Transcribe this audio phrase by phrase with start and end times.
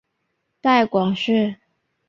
[0.61, 1.59] 带广市